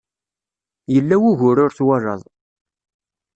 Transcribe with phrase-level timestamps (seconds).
[0.93, 2.21] Yella wugur ur twalaḍ.